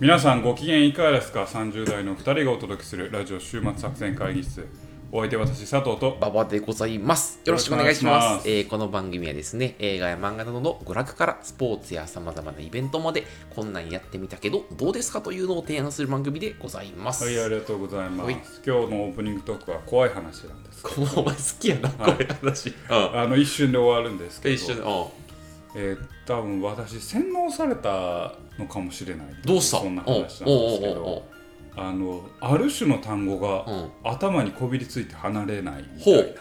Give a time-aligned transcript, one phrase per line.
[0.00, 4.66] 皆さんご機嫌いかがですか ?30 代の2人がお届けするラジオ週末作戦会議室
[5.12, 7.38] お相手私佐藤と馬場でございます。
[7.44, 8.42] よろしくお願いします。
[8.42, 13.24] しえーこの番組はですね、映画や漫画などの娯楽からスポーツや様々なイベントまで、
[13.54, 17.22] こんなんやってみたけど、どうですかというのを提案する番組でございます。
[17.22, 22.74] はいありがとうございまはいす今日のオープニングトークは怖い話なんですこのお前好きやな、これ話。
[22.90, 23.20] うん。
[23.20, 24.86] あの一瞬で終わるんですけど一緒に、うん。
[25.76, 29.26] えー多分私洗脳されたのかもしれない。
[29.44, 29.78] どうした？
[29.78, 30.44] そんな話なんです
[30.80, 31.22] けど。
[31.76, 33.90] あのある種の単語がうん。
[34.04, 36.40] 頭にこびりついて離れないみたほいうな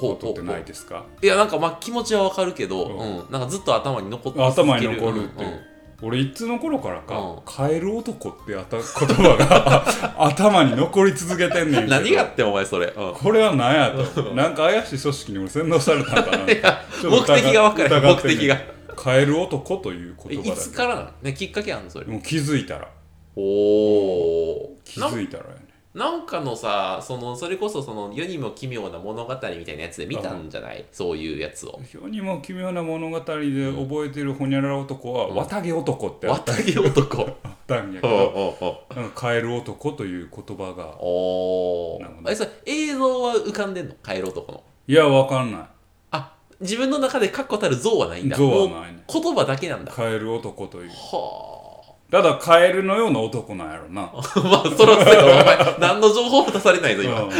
[0.00, 1.04] ことってないですか？
[1.20, 2.98] いや、なんかまあ気持ちはわかるけど、ううん。
[2.98, 3.26] ん。
[3.30, 5.60] なんかずっと頭に残って頭に残るっていう、
[6.00, 8.84] 俺いつの頃からかうん「カエル男」ってやった言
[9.16, 9.84] 葉が
[10.26, 12.86] 頭に残り続けてんねん 何があってお前それ。
[12.96, 13.14] うん。
[13.14, 14.22] これは何やと。
[14.34, 16.38] なんか怪しい組織に俺洗脳されたんかな。
[17.02, 18.34] 目的が分からへん、疑ってんね。
[18.36, 18.77] ん目的が。
[18.98, 21.10] カエル男というえ言葉だいつからなの？
[21.22, 22.06] ね、きっかけあんのそれ。
[22.06, 22.88] もう気づいたら。
[23.36, 24.76] おお。
[24.84, 25.68] 気づいたらやね。
[25.94, 30.84] なんかのさ、そのそれこそその世にも奇妙な物語みたいなやつで見たんじゃない？
[30.92, 31.80] そういうやつを。
[31.92, 36.52] 世にも奇妙な物語で覚えてるほにゃらら男は綿毛男ってあった。
[36.52, 37.22] 渡り男。
[37.42, 38.78] あったんやけど。
[38.94, 40.94] なんかカエル男という言葉が。
[41.00, 42.22] おおなるほ。
[42.22, 43.94] どえ、それ映像は浮かんでんの？
[44.02, 44.62] カエル男の。
[44.86, 45.60] いやわかんない。
[45.60, 45.68] あ、
[46.60, 48.36] 自分の中で確固たる像はないんだ。
[48.36, 48.92] 像はない。
[48.92, 49.92] ね言葉だけなんだ。
[49.92, 50.90] カエル男という。
[50.90, 54.02] はただカエルのような男なんやろな。
[54.02, 54.12] あ。
[54.40, 57.20] まあ、そらそうやお前、 何の情報も出されないぞ、今。
[57.20, 57.30] うん。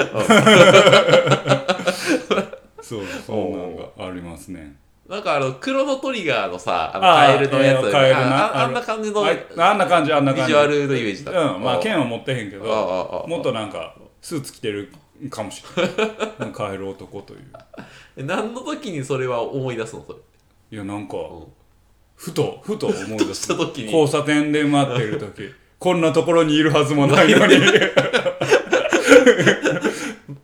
[2.82, 4.76] そうそんなんがありますね。
[5.08, 8.20] なんかあの、クロノトリガーのさ、あのあーカエルのやつ、えーカエルな。
[8.20, 10.52] あああるあんな感じのあビあんな感じあんな感じ。
[10.52, 11.40] ジュアルのイメージだった。
[11.40, 13.26] うんまあ剣は持ってへんけどああああ。
[13.26, 14.92] もっとなんかスーツ着てる
[15.30, 15.82] かもしれ
[16.38, 16.52] ない。
[16.52, 17.40] カエル男という。
[18.16, 20.18] え何の時にそれは思い出すのそれ？
[20.70, 21.46] いやなんかん。
[22.16, 23.42] ふとふと思い出す。
[23.44, 23.92] した時に。
[23.92, 25.52] 交差点で待ってる時。
[25.78, 27.54] こんなところにいるはずもないのに。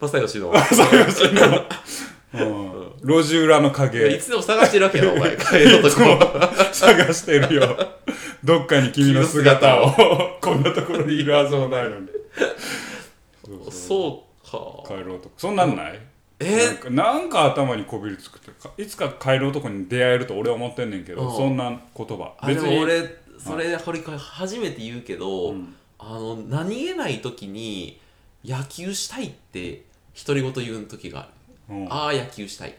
[0.01, 0.53] 正義の。
[2.35, 2.75] うん。
[3.03, 5.37] 路地裏のい影つでも探してるわけやろ、お前。
[5.37, 6.19] カエル男。
[6.73, 7.77] 探してるよ。
[8.43, 9.93] どっかに君の姿を。
[10.41, 12.09] こんなところにいるはずもないのに。
[13.71, 14.24] そう
[14.55, 14.95] そうか。
[14.95, 16.01] カエル男そんなんない？
[16.41, 16.67] え？
[16.67, 21.37] なんかなんか頭にこびりつくってかいつかカエル男に出会えると俺は思ってんねんけど、うん。
[21.37, 22.35] そんな言葉。
[22.39, 23.03] あでも俺、
[23.39, 25.75] それ、これ初めて言うけど、うん。
[25.99, 28.01] あの、何気ない時に、
[28.45, 29.85] 野球したいって、
[30.27, 31.29] 独り言言う時があ
[31.69, 31.77] る。
[31.77, 31.93] うん。
[31.93, 32.75] ああ、野球したい。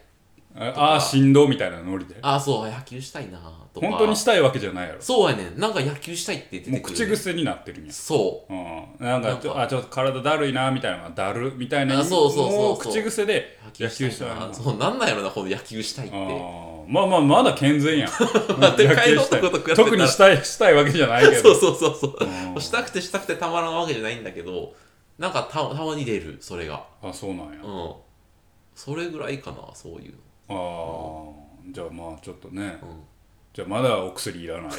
[0.58, 3.38] ああー振動みたいなノリでああ、そう、野球したいな
[3.74, 3.86] とか。
[3.88, 5.58] 本当にしたいわけじゃないやろそうやねん。
[5.60, 8.52] なんか野球したいって出てくる、もう口癖になってるんやそう。
[8.52, 14.54] うん、なんかちょあちょっと体だるいなみたいなだるみたいなあそうそうそう口癖で野球したいなな。
[14.54, 16.16] そう、なんなんやろな、この野球したいって。
[16.88, 18.10] まあまあまだ健全やん
[19.76, 22.16] 特にしたいしたいわけじゃないけそうどそうそうそう。
[22.54, 24.74] うんしたくてしたくてたまらんわけじゃないんだけど、
[25.18, 26.84] なんかたたまに出る、それが。
[27.02, 27.92] あそうなんや、うん。
[28.74, 30.18] それぐらいかな、そういうの。
[30.48, 31.26] ああ
[31.70, 32.88] じゃあまあちょっとね、うん。
[33.52, 34.70] じゃあまだお薬いらない。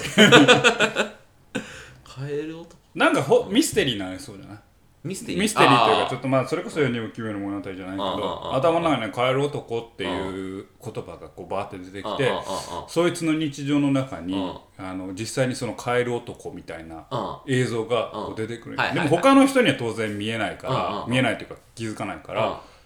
[2.03, 2.75] カエル男？
[2.95, 4.57] なんかほミステリーなりそうじゃない？
[5.03, 5.41] ミステリー？
[5.41, 12.31] ミステリーというかちょっととまあそれこそ世にも奇妙な物語じゃないけど頭の中に「カエル男」っていう言葉がこうバーって出てきて
[12.87, 14.37] そいつの日常の中にう
[14.81, 18.77] んあの実際にそのカエル男みたいなうん映像がこう出てくる。
[18.93, 22.59] でも他の人には当然見えないからうん見えないというか気づかないから「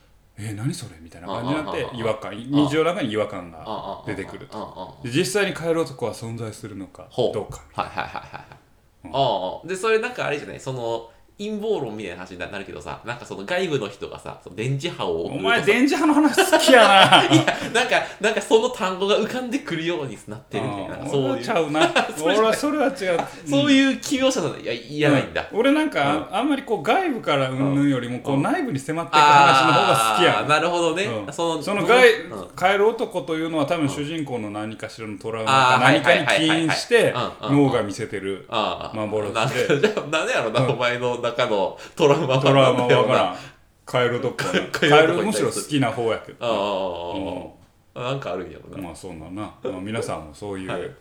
[0.42, 9.12] えー何それ?」みたいな感じになってうんうんうん違和感日常の中に違和感が出てくるうんうんうんで実際にカエル男は存在するのかどうかはいはいはいはいはい。
[9.14, 9.68] ああ。
[9.68, 10.60] でそれなんかあれじゃない？
[10.60, 11.10] その
[11.50, 17.26] 陰謀論みたいな話になるけどさなんかその外部の人がさその電磁波をお前電磁波の話好きやな。
[17.32, 21.42] いやなんかなんかその単語が浮かんでくるようになってるみたいなそういう。
[21.42, 21.92] ちゃうな。
[22.24, 23.20] 俺はそれは違う。
[23.50, 25.60] そういう奇妙さいやいやないんだ、うん。
[25.60, 30.46] 俺なんか、あんまりこう外部からうんぬんよりもこう内部に迫っていく話の方が好きや。
[30.48, 31.34] なるほどね、うん。
[31.34, 32.48] そのその外、うん。
[32.56, 39.34] カエル男というのは多分主人公の何かしらのトラウマか何かに起因して脳が見せてる幻で。
[39.34, 43.34] なんかじゃあ何やろな、お前の中のトラウマはトラウマは分からん。
[43.34, 43.38] ん
[43.86, 44.60] カエル男はな。
[44.72, 47.56] カエルむしろ好きな方やけあど、
[47.96, 50.82] あ、ああなんかあるんやろな、うんまあそんなな、まあ、皆さんもそういはい。
[50.82, 50.96] う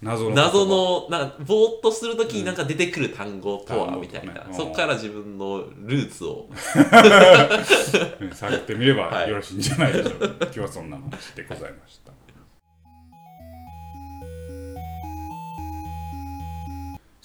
[0.00, 6.46] 謎の謎のなんかぼーっとするときになんか出てくる単語とはみたいな、ねそっから自分のルーツを。
[8.20, 9.30] う ん探ってみればはい。
[9.30, 12.12] よろしいんじゃないでしょうか、今日はそんな話でございました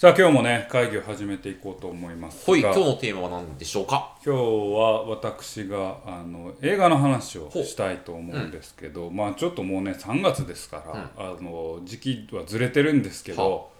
[0.03, 2.45] さあ今日もね会議を始めていこうと思いますが。
[2.45, 4.17] ほい今日のテーマは何でしょうか？
[4.25, 13.71] 今日は私があの映画の話をしたいと思うんですけど、まあちょっともうね3月ですから、あの時期はずれてるんですけど、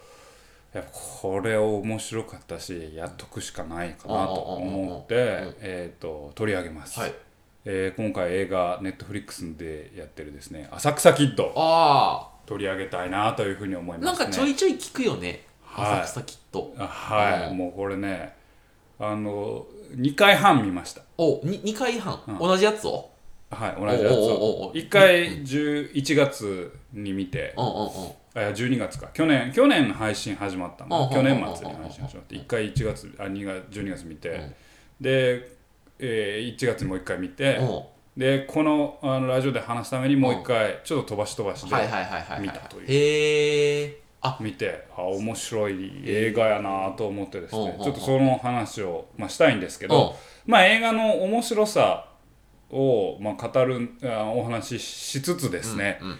[0.72, 5.14] やっぱこれ面白かったしやっとくしかないかなと思って、
[5.60, 7.14] えー、と取り上げます、はい。
[7.66, 11.52] えー今回映画ネットフリックスでやってるですね「浅草キッド。
[11.54, 14.24] あ」取り上げたいなというふうに思いあますね。
[14.24, 15.28] なんかちょいちょい聞くよね。
[15.28, 15.40] はい
[15.76, 18.34] 浅草キッドあはい、うんもうこれね
[18.98, 19.66] あの
[19.96, 21.02] 2回半見ました。
[21.18, 22.20] おに2回半？
[22.28, 22.38] うん。
[22.38, 23.10] 同じやつを？
[23.50, 24.72] はい同じやつを。
[24.74, 27.88] う1回11月に見てうんうんうん。
[28.34, 29.08] あいや12月か。
[29.12, 32.36] 去年去年配信始まったうんうんうんの去年末に配信始まって。
[32.36, 34.52] 1回1月あ2月12月見て、
[35.00, 35.56] で、
[35.98, 37.82] えー1月にもう1回見て、うん。
[38.16, 42.86] でこのあのラジオで話すためにもう1回ちょっと飛ばし飛ばしではいはいはいはいはい見たという。
[42.86, 44.03] へえあ
[44.40, 50.16] 見てあ面白い映画やなと思ってですうんうんうんねちょっとその話を、まあ、したいんですけど、
[50.46, 52.08] まあ映画の面白さ
[52.70, 56.18] を、まあ、語るあお話ししつつですね、うんうん。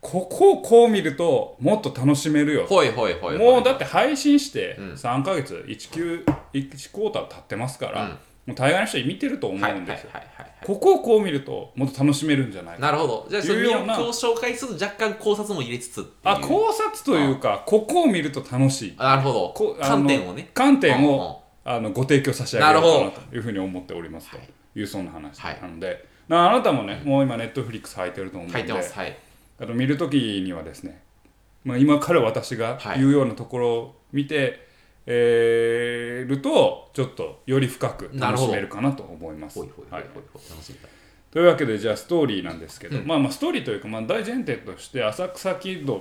[0.00, 4.92] ここをこう見るともっと楽しめるよほいほいほいもうだって配信してうん。
[4.92, 10.10] 3ヶ月1級1クォーター経ってますから、うんもう大概の人見てると思うんですよ、
[10.66, 13.26] ここをこう見るともっと楽しめるんじゃないかなるほど。
[13.30, 18.94] じゃあそのいうような今日紹介すると若干考察も入れつつあ考察というかここを見ると楽しい。
[18.98, 19.76] あなるほど。
[19.80, 20.50] 観点をね。
[20.54, 24.38] 観点をあのご提供差し上げようかなというふうに思っておりますと。
[24.74, 25.58] いうそんな話はい。
[25.60, 28.94] なので、なあなたもねもう今ネットフリックス入ってると思うの書いでてます。
[28.94, 29.16] はい。
[29.60, 31.02] あの見るときにはですね、
[31.64, 32.98] まあ、今から私がはい。
[32.98, 34.66] 言うようなところを見て、
[35.06, 39.58] えーるとちょっとより深く楽しめるかなと思います。
[39.58, 39.68] はい。
[41.30, 43.06] というわけでじゃあストーリーなんですけど、うん。
[43.06, 45.96] まあまあストーリーというか、まあ、大前提として浅草キッド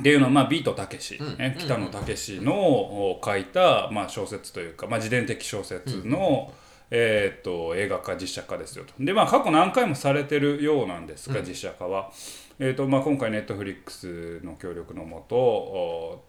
[0.00, 1.36] っていうのは、まあ、ビートたけし、うん。
[1.38, 6.52] ね、北野武のお書いた、まあ、小説というか、まあ、自伝的小説の、
[6.90, 8.94] えと映画化実写化ですよと。
[8.98, 11.46] でまあ過去何回もされてるようなんですが、うん。
[11.46, 12.12] 実写化は、
[12.60, 16.24] えーっとまあ、今回ネットフリックスの協力のもと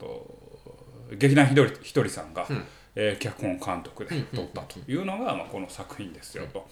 [1.17, 2.63] 劇団ひとりひとりさんが、うん。
[2.95, 6.67] えー脚本監督で撮ったというのが、まあ、この作品ですよと。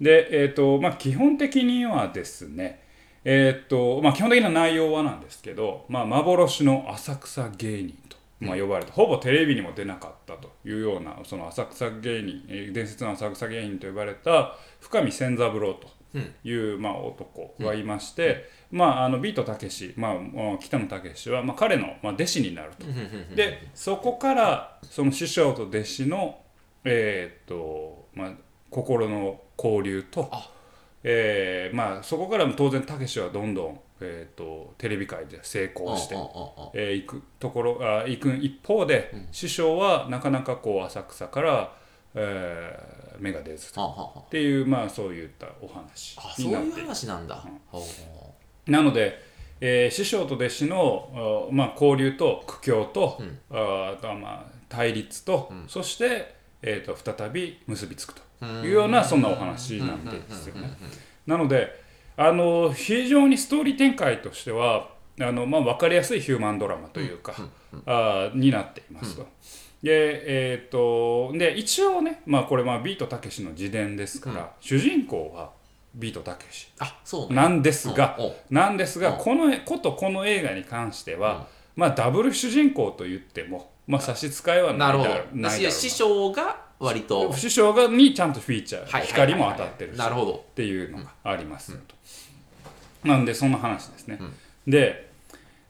[0.00, 2.82] で、えーとまあ、基本的にはですね、
[3.24, 15.88] えーとまあ、基本的な内容はなんですけど、まあ、幻の浅草芸人と、まあ、呼ばれて、ほぼテレビにも出なかったというようなその浅草芸人、えー伝説の浅草芸人と呼ばれた深見千三郎と
[16.44, 22.86] いう、まあ、男がいまして、まあ、あのビートたけし、まあ、まあ北野武は、まあ、彼の、まあ、弟子になると。
[23.34, 26.38] でそこからその師匠と弟子の、
[26.84, 28.32] えーっとまあ、
[28.70, 30.50] 心の交流とあ、
[31.02, 41.72] えーまあ、そこからも当然たけしはどんどん、えーっとテレビ界で成功してうんうんうんうんえー行くところあ行く一方で、師匠はなかなかこう浅草から、
[42.14, 47.44] えー芽が出ずとっていう、まあ、そういったお話ああそういうになっている話なんだ。
[47.66, 47.80] ほう
[48.68, 49.26] なので、
[49.60, 53.38] えー師匠と弟子の、あまあ、交流と苦境と,、うん。
[53.50, 55.64] ああとはまあ対立と、うん。
[55.66, 58.62] そして、えー、と再び結びつくとうん。
[58.62, 60.70] いうようなそんなお話なんですよね。
[61.26, 67.34] なのであの非常にストーリー展開としてはあの、まあ、分かりやすいヒューマンドラマというか、
[67.86, 69.26] あーになっていますと。
[69.82, 70.22] で
[70.52, 75.52] えー、とで一応ね、まあ、これまあビートたけしの自伝ですから、主人公は
[75.94, 76.68] ビートたけし。
[77.30, 78.28] なんですが、うんう。
[78.28, 79.18] んなんですが、うん。
[79.18, 85.64] このことこの映画に関しては、まあダブル主人公と言っても、まあ、差し支えはなないるほどだろうないだろう。
[85.64, 90.34] な師匠が割と師匠がにちゃんとフィーチャー、光も当たってるしなるほど。
[90.50, 91.94] っていうのがありますよと、
[93.08, 94.18] なんでそんな話ですね、
[94.66, 95.08] で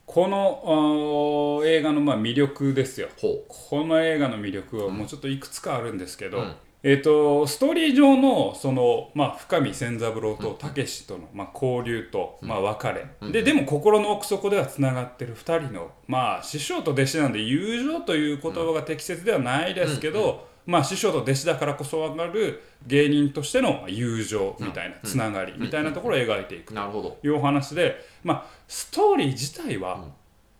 [0.04, 3.08] この映画のまあ魅力ですよ。
[3.20, 30.04] ほこの映画の魅力はもうちょっといくつかあるんですけど、うんえー、とストーリー上のその、まあ、深見千三郎とたけしとの、まあ、交流と、まあ、別れ、ででも心の奥底ではつながってる2人の、まあ、師匠と弟子なんで友情という言葉が適切ではないですけど、まあ、師匠と弟子だからこそ分かる芸人としての友情みたいなつながりみたいなところを描いていくうなるほどというお話で、まあ、ストーリー自体は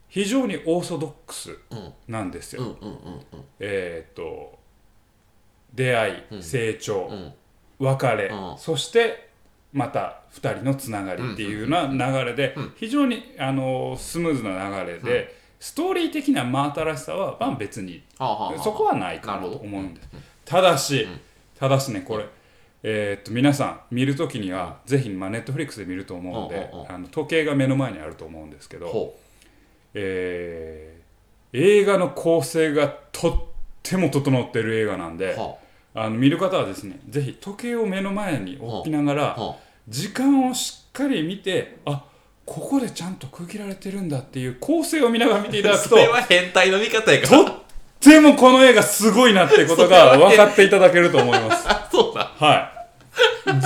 [0.09, 1.93] 非常にオーソドックスうん。
[2.09, 2.63] なんですよ。
[2.63, 2.69] うん。
[2.69, 2.75] うん。
[2.81, 2.89] うん。
[2.89, 3.45] うん。
[3.61, 4.58] えーっと
[5.75, 6.43] 出会い、うん。
[6.43, 7.33] 成長、うん。
[7.79, 8.59] 別れ、うん。
[8.59, 9.29] そして
[9.73, 12.73] また2人のつながりっていうような流れで、うん。
[12.77, 18.63] 非常にあのスムーズな流れで、ストーリー的な真新しさは、まあ、別にはあはあはあ。
[18.63, 20.09] そこはないかなと思うんです。
[20.45, 21.21] ただし、ん。
[21.59, 22.27] ただしねこれ、
[22.83, 26.93] えーっと皆さん見るときには、ぜひ、まあ、ネットフリックスで見ると思うので、うんうんうん。
[26.93, 29.19] あの時計が目の前にあると思うんですけど、ほ
[29.95, 30.99] えー
[31.53, 33.48] 映画の構成がとっ
[33.89, 35.57] ても整ってる映画なんで、うは
[35.95, 36.11] あ。
[36.11, 39.41] の見る方はですねぜひ時計を目の前に置きながら、あ。
[39.41, 39.57] は
[39.89, 42.05] 時間をしっかり見てあ
[42.45, 47.55] ここでちゃんと区切られてるんだっていう構成を見ながら見ていただくとそれは変態の見方やかとらっ
[48.01, 51.69] てもこの映画すごいなってことが 分かっていただけると思います。
[51.69, 52.31] あ そうだ。
[52.39, 52.79] はい。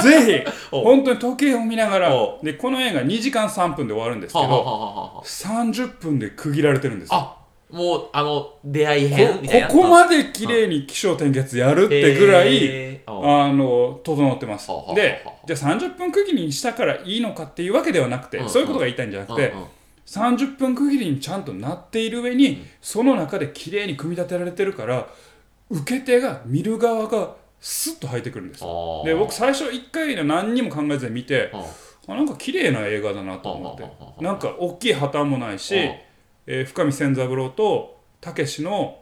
[0.03, 5.23] ぜひ、 お本当に時計を見ながらお、で、この映画2時間3分で終わるんですけはあはあど、はあはあ。
[5.23, 7.17] 30分で区切られてるんですよ。
[7.17, 7.42] あ
[7.73, 14.69] もうあの出会いこ編みたいなここまで綺麗に起承転結やるってぐらい、ああの、整ってます。
[14.95, 19.67] で、じゃあ30分区切りにしたからいいのかっていうわけではなくてそういうことが言いたいんじゃなくてうんうん、
[20.07, 25.09] 30分区切りにちゃんとなっている上に、その中で綺麗に組み立てられてるから
[25.71, 28.65] 受け手が見る側がスッと入ってくるんです
[29.05, 31.61] で僕最初1回で何にも考えずに見てうん。
[32.09, 33.77] あなんか綺麗な映画だなと思っ
[34.19, 34.23] て。
[34.25, 35.93] なんか大きい破綻もないし、うん
[36.47, 38.99] えー深見千三郎とたけしの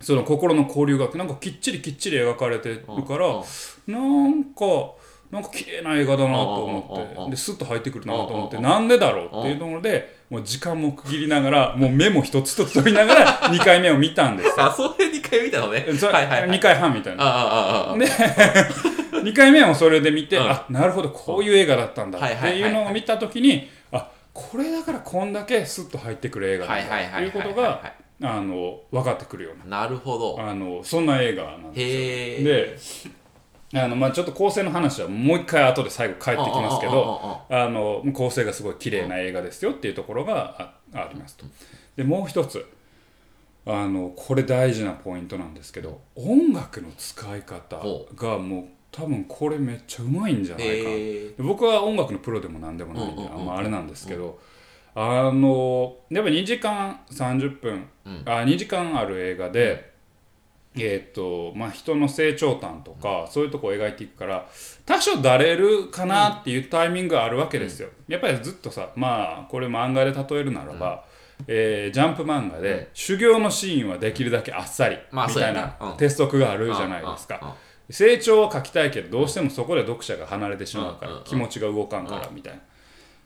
[0.00, 3.42] その心の交流がなんかきっちりきっちり描かれてるから、うん
[3.86, 4.64] なんか
[5.30, 14.54] なんか綺麗な映画だなと思ってでスッと入ってくるなと思ってうんなんでだろうっていうところでもう時間も区切りながらもう目も一つ一つ取りながら 2回目を見たんですよ。
[14.58, 15.86] あそれ2回見たのね。
[15.98, 16.50] そはいはいはい。
[16.50, 17.24] 2回半みたいな。
[17.24, 17.98] ああああああ。
[17.98, 18.06] で
[19.30, 20.50] 2回目もそれで見て、うん。
[20.50, 23.77] あなるほどこういう映画だったんだっていうのを見た時にあ
[24.38, 26.78] これだからこんだけスッと入ってくる映画だは
[27.20, 27.92] いうことが
[28.22, 30.38] あの分かってくるようなるほど。
[30.38, 33.14] なあのそんな映画なんですよ。
[33.72, 41.44] であの、まあ、ちょっと構成の話はもう一回後で最後帰ってきますけどあの構成がすごい綺麗な映画ですよっていうところがあありますと。
[41.96, 42.64] でもう一つ
[43.66, 47.82] あのこれ大事なポイントなんですけど音楽の使い方
[48.14, 54.38] がもう多分これめっちゃうまいんじゃないかえで僕は音楽のプロでも何でもないんで、うんうんうんあんまあれなんですけど、
[54.94, 58.22] あのやっぱ2時間30分、うん。
[58.24, 59.92] あ2時間ある映画で、
[60.74, 64.48] えーっとまあ、人の成長端とか、そういうとこを描いていくから
[64.84, 67.90] 多少だれるかなっていうタイミングがあるわけですよ。
[68.08, 71.04] やっぱりずっとさまあこれ漫画で例えるならば、
[71.46, 77.56] えージャンプ漫画で、修行のシーンはできるだけあっさりみたいな鉄則があるじゃないですか。
[77.90, 82.60] 成長を書きたいけどどうしてもそこで読者が離れてしまうから気持ちが動かんからみたいな。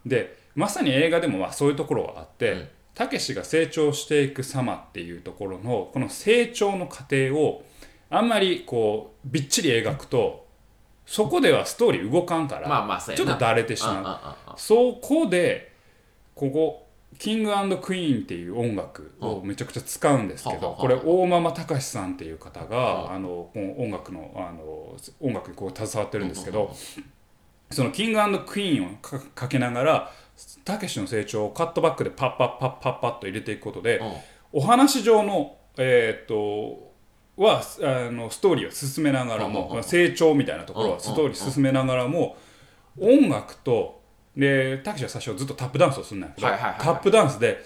[0.07, 7.65] でまさに映画でもまあそういうところはあっうんてたけしが成長していく様っていうところのこの成長の過程を
[8.11, 10.47] あんまりこうびっちり描くと
[11.07, 14.03] そこではストーリー動かんから、ちょっとだれてしまう。
[14.03, 15.73] まそこで
[16.35, 16.82] ここ
[17.23, 26.75] キングクイーンっていう音楽をめちゃくちゃ使うんですけどこれ大間隆さんっていう方はがあの音楽のあの音楽にこう携わってるんですけど
[27.71, 30.13] そのキングクイーンをかかけながら
[30.65, 34.03] たけしの成長をカットバックでパッパッパッパッパッと入れていくことで
[34.51, 36.91] お話上のえーっと
[37.37, 42.37] はあのストーリーを進めながらも成長みたいなところはストーリー進めながらも
[43.01, 44.02] 音楽と
[44.37, 46.81] でたけしは最初ずっとタップダンスをするんだけどはいはいはいはい。
[46.81, 47.65] タップダンスで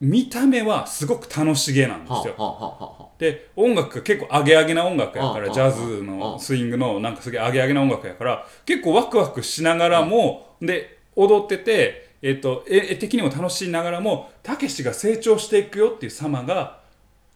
[0.00, 3.10] 見た目はすごく楽しげなんですよ。
[3.18, 16.80] で音楽が結構アゲアゲな音楽やからジャズのスイングのなんかすげえアゲアゲな音楽やから結構ワクワクしながらもで踊ってて、えっと絵絵的にも楽しいながらもたけしが成長していくよっていう様が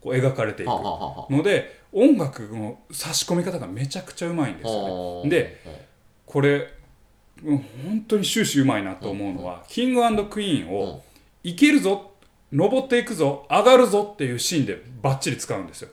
[0.00, 5.30] こう描かれていくので音楽の差し込み方がめちゃくちゃうまいんですよね。
[5.30, 5.60] で
[6.26, 6.68] これうん
[7.42, 11.02] 本当に終始うまいなと思うのは、キングクイーンを
[11.42, 12.12] いけるぞ
[12.52, 15.90] 登っていくぞ上がるぞっていうシーンでバッチリ使うんですよ。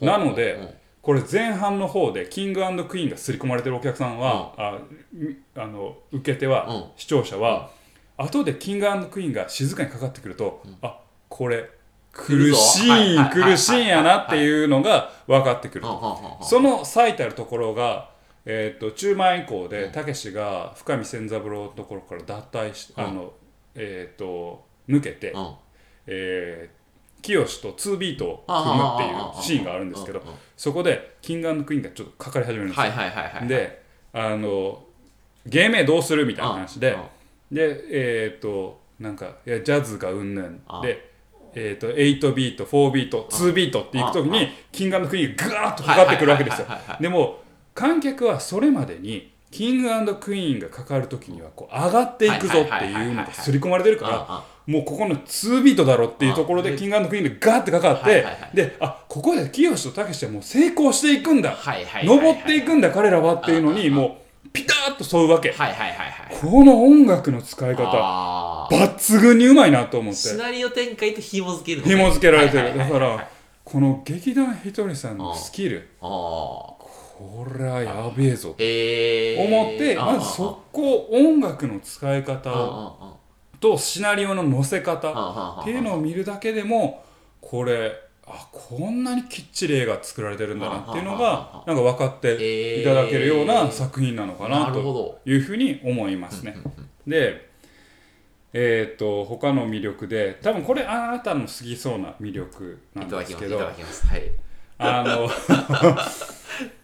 [0.00, 4.18] なので、これ前半の方でキングクイーンが刷り込まれてるお客さん。
[4.18, 4.78] は、あ
[5.12, 6.84] みあの受け手は、うん。
[6.96, 7.70] 視聴者は、
[8.16, 11.68] 後でキングクイーンが静かにかかってくると、あこれ
[12.12, 16.38] 苦しい苦しいんやなっていうのが分かってくると。
[16.42, 18.10] その最たるところが、
[18.46, 23.04] えー、と中盤以降でたけしが深見千三郎のところから脱退し、うん。
[23.04, 23.32] あの
[23.74, 25.34] えー、と抜けて、
[26.06, 26.84] えー
[27.24, 30.22] 清と2ビートを組むっていうシーンがあるんですけど
[30.58, 33.48] そこでキングクイーンがちょっとかかり始めるんですよ。
[33.48, 33.82] で
[34.12, 34.84] あの
[35.46, 36.92] 芸名どうするみたいな話で、
[37.50, 37.56] うん。
[37.56, 40.60] でえっ、となんかいやジャズがうんぬん。
[40.68, 41.10] あで、
[41.54, 46.66] えー、と8ビート4ビート2ビートっていく時あにキングクイーンがガーッとかかってくるわけですよ。
[47.00, 47.42] でも
[47.74, 61.56] 観客はそれまでにキングクイーンがかかる時にはこう上がっていくぞっていうのが刷り込まれてるからもうここの2ビートだろっていうところであキングクイーンがガーってかかってであここで清とたけしはもう成功していくんだ。
[62.04, 65.52] 登っていくんだ彼らはっていうのにもうピタッと沿うわけ。
[65.52, 66.36] はいはいはいはい。
[66.40, 70.18] この音楽の使い方抜群にうまいなと思って。
[70.18, 72.76] シナリオ展開と紐付ける紐付けられてる。
[72.76, 73.28] だから
[73.62, 76.73] この劇団ひとりさんのスキルあ
[77.24, 83.18] これはやべえぞと思ってあまずそこ音楽の使い方と
[83.60, 87.02] とシナリオの載せ方っていうのを見るだけでも
[87.40, 87.92] これ
[88.26, 95.20] あこんなにきっちり絵が作られてるんだなっていうのがなんか分かっていただけるような作品なのかなとど。
[95.24, 96.56] いうふうに思いますね。
[97.06, 97.50] で
[98.56, 103.74] えっ、と他の魅力で多分これあなたの好きそうな魅力ないんですけどはい。
[104.78, 105.28] あの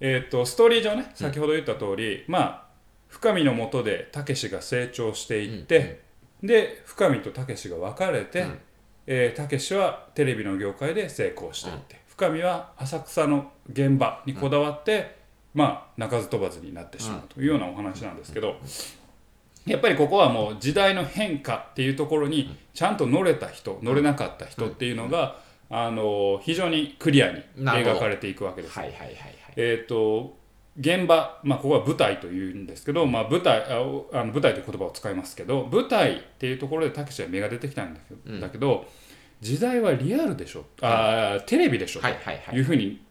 [0.00, 2.66] えっとストーリー上ね先ほど言った通り、まあ
[3.08, 6.02] 深見のもとでたけしが成長していって、
[6.42, 15.16] で深見とたけしが別れてたけしはテレビの業界で成功していって、深見は浅草の現場にこだわって、
[15.54, 18.56] まあ鳴かず飛ばずになってしまうというようなお話なんですけど、
[19.64, 28.78] やっぱりここはもう時代の変化っていうところにちゃんと乗れた人乗れなかった人っていうのが、あの非常にクリアに描かれていくわけです。
[28.78, 29.34] はいはいはいはい。
[29.56, 30.36] えー、と
[30.78, 38.40] 現場、まあ、ここは舞台というんですけど、まあ、舞台あの舞台という言葉を使いますけど舞台っていうところでたけしは芽が出てきたんだけど,、うん。
[38.40, 38.86] だけど
[39.40, 42.16] 時代はリアルでしょあーテレビでしょ、はい
[42.50, 43.02] というふうに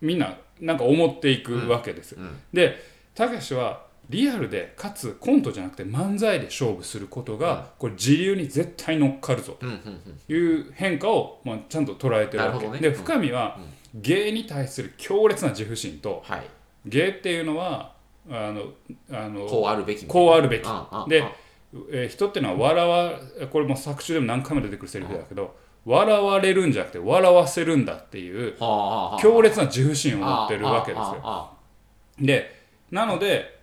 [0.00, 2.12] みんななんか思っていくわけです。
[2.12, 2.18] よ。
[2.20, 2.38] うん。
[2.52, 2.76] で
[3.14, 9.56] たけしはリアルでかつコントじゃなくて漫才で勝負することが、これ時流に絶対乗っかるぞ。
[9.60, 12.78] という変化を、まあ、ちゃんと捉えてるわけ、ね。
[12.88, 13.58] うん深見は
[13.94, 16.42] 芸に対する強烈な自負心とはい。
[16.86, 17.94] 芸っていうのは
[18.28, 18.72] あの
[19.10, 20.62] あのこうあるべきこうあるべき。
[21.08, 21.32] であ
[21.90, 28.56] えー人っていうのは笑わこれも作中でも何回も出てくるセリフだけど笑われるんじゃなくて笑わせるんだっていう
[29.20, 31.20] 強烈な自負心を持ってるわけですよ。
[31.22, 31.52] あ。
[32.20, 33.53] でなので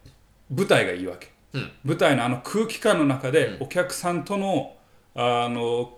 [0.52, 1.72] 舞台がいいわけ、うん。
[1.84, 3.64] 舞台のあの空気感の中でうん。
[3.64, 4.76] お客さんとの
[5.16, 5.98] あの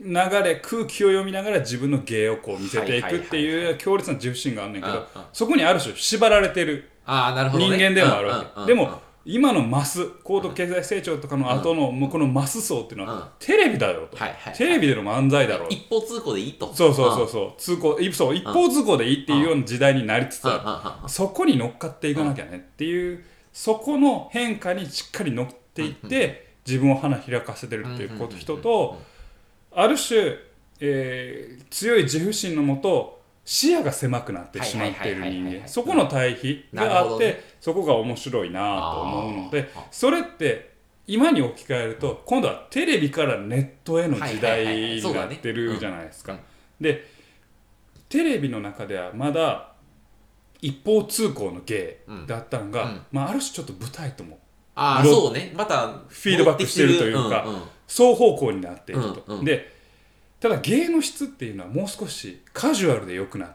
[0.00, 0.12] 流
[0.44, 13.22] れ空気を読みながら自分の芸をこう見せていくってはいう強烈な自負心があんねんけどそこにある種縛られてる人間でもあるわけ、うんうんうんでも今のマス高度経済成長とかの後の向こうのマス層っていうのは、うん。
[13.38, 14.18] テレビだよと、
[14.54, 16.74] テレビでの漫才だろう一方通行でいいと。
[16.74, 17.52] そうそうそうそう。
[17.56, 21.02] 通行一そう一方通行でいいっていうような時代になりつつあうん。
[21.04, 29.00] るそこに乗っかっていかなきゃねっていうそこの変化にしっかり乗っていって自分を花開かせてるっていうこと人と
[29.72, 30.36] ある種、
[30.80, 35.68] えー強い自負心のもと視野が狭くなってしまっている人間。
[35.68, 40.74] そこの対比があって、そこが面白いなと思うのでそれって
[41.06, 46.32] 今に置き換えると今度はテレビからネットへの時代になってるじゃないですか。
[46.32, 46.38] うん。
[46.80, 47.06] で
[48.08, 49.73] テレビの中ではまだ
[50.64, 53.00] 一方通行の芸だったのが、うん。
[53.12, 54.38] まあ、ある種ちょっと舞台とも
[54.74, 55.52] ああロそうね。
[55.54, 58.14] またフィードバックしてるというか戻ってきてる。
[58.14, 59.24] 双方向になっていると。
[59.26, 59.44] うんうん。
[59.44, 59.74] で
[60.40, 63.54] ただ芸の質っていうのはもう少しカジュアルで良くなっ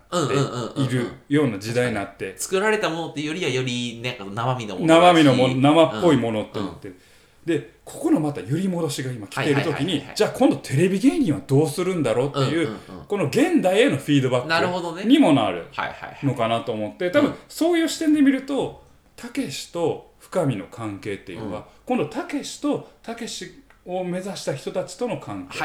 [0.75, 6.99] ているような時代になって作られたものっていうよりはよりなんか生身のもの生身のもだし生っぽいものって思ってる、
[7.45, 12.69] でここのまた揺り戻しが今来ている時にじゃあ今度テレビ芸人はどうするんだろうっていう,、
[13.08, 15.02] この現代へのフィードバなるほどね。
[15.02, 15.67] ックにもなる
[16.23, 18.84] のかなと思って多分うんそういう視点で見ると
[19.15, 21.65] たけしと深見の関係っていうのは、うん。
[21.86, 25.60] 今度たけしとたけしを目指した人たちとの関係、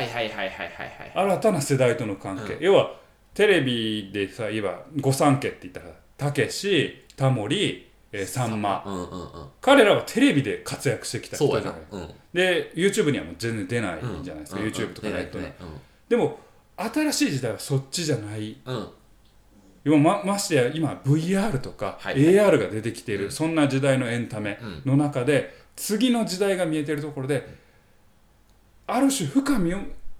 [1.15, 2.93] 新たな世代との関係、要は
[3.35, 7.84] テレビでさ言えば御三家って言ったらたけしタモリ
[8.17, 9.29] えーさんまうんうんうん。
[9.61, 11.81] 彼らはテレビで活躍してきた人じゃない。
[11.91, 12.09] うん。
[12.33, 15.57] で YouTube にはもう全然出ないじゃないですか、うん YouTube とかネットに、ね
[16.09, 16.39] でも
[16.77, 18.57] 新しい時代はそっちじゃない。
[18.65, 20.03] うん。
[20.03, 22.35] まましてや今 VR とかはいはい。
[22.35, 27.47] AR が出てきている、そんな時代のエンタメの中で、次の時代が見えてるところで
[28.87, 29.79] ある種深みを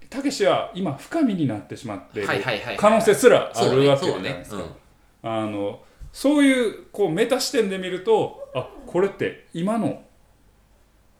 [0.09, 4.63] たけしは今深みになってしまっているはいはいはいはい可能性すらあるわけじゃないですか。
[5.23, 5.81] あの
[6.15, 10.01] そういうこうメタ視点で見るとあこれって今の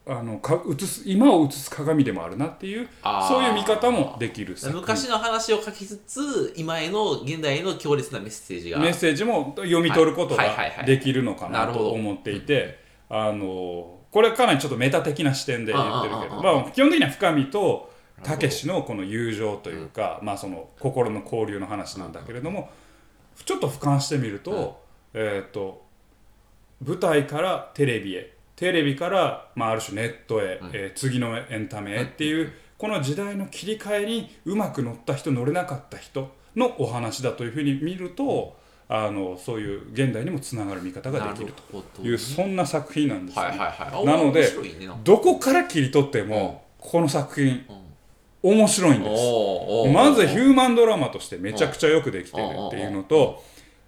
[0.08, 2.88] あのか映す今を映す鏡でもあるなっていう
[3.28, 8.80] そういう見方もできる昔の話を書きつつ今への現代への強烈なメッセージが。
[8.80, 10.46] メッセージも読み取ることが
[10.86, 12.80] できるのかなと思っていて
[13.10, 17.92] あのこれかなりちょっとメタ的な視点で言ってるけどまあ基本的には深見と
[18.24, 22.70] たけしのこの友情というか、まあその心の交流の話なんだけれども
[23.44, 24.85] ちょっと俯瞰してみると,、
[25.18, 25.86] えー、と
[26.86, 28.36] 舞台からテレビへ。
[28.56, 38.56] テレビから、まあ、ある種ネットへ、えー次のエンタメへっていう、この時代の切り替えにうまく乗った人乗れなかった人のお話だというふうに見ると
[38.88, 44.06] あのそういう現代にもつながる見方ができるほというそんな作品なんですよ、はいはいはい。
[44.06, 47.86] なのでねどこから切り取っても、この作品うん。
[48.46, 49.92] 面白いんです。
[49.92, 53.44] まずヒューマンドラマとしてめちゃくちゃよくできてるっていうのと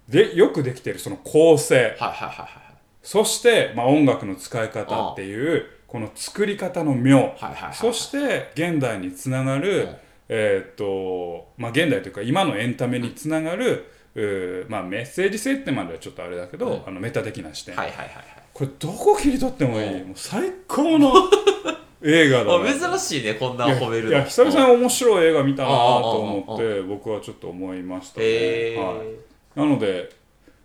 [0.08, 1.76] でよくできてるその構成。
[1.76, 2.48] はいはいはいはい
[3.00, 9.96] そして、まあ、音楽の使い方っていうこの作り方の妙、はいはいはいそして現代につながる、うん。
[10.28, 18.24] えーっとまあ、現代というか今のエンタメにつながる、うーまあ、メッセージ性ってまではちょっとあれだけど、あのメタ的な視点、はいはいはいはい。
[18.52, 20.08] これどこ切り取ってもいい、うん。
[20.08, 21.14] もう最高の
[22.04, 24.10] 映画だあな珍しいねこんな褒めるの。
[24.10, 25.74] いや久々に面白い映画見たなと
[26.20, 28.26] 思って僕はちょっと思いましたね、
[28.76, 29.27] はい、
[29.58, 30.10] なので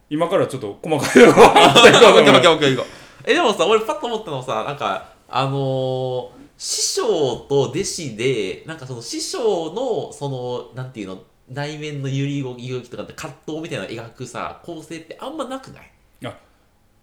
[0.09, 2.85] 今からちょっと細かいと ころ
[3.25, 15.91] えでもさ俺パッと思ったのさなんかあのー師匠と弟子でなんかその師匠のそのなんていうの内面の揺り動きとか葛藤みたいな描くさ構成ってあんまなくない？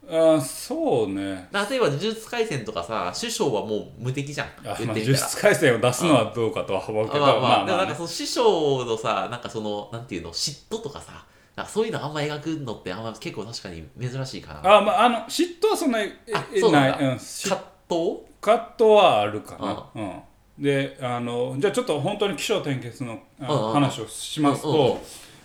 [0.08, 1.48] あーそうね。
[1.52, 4.48] 例えば呪術廻戦とかさ師匠はもう無敵じゃん。
[4.64, 7.66] 呪術廻戦を出すのはどうかとは思うけど、あまあまあ、まあまあね。
[7.66, 11.24] でもなんかその師匠のさなんかそのなんていうの嫉妬とかさ
[11.56, 14.76] なんかそういうのあんま描くのってあんま結構確かに珍しいかな。
[14.76, 16.98] あ、まあ、あの嫉妬はそんなにあえそうなんだ。
[16.98, 18.30] ない、うん、し葛藤？
[18.40, 19.58] 葛藤はあるか
[19.94, 20.62] な、うん。
[20.62, 23.66] であのじゃあちょっと本当に起承転結のあうんうん。
[23.66, 24.92] うん話をしますと、うんうん。
[24.92, 24.98] うん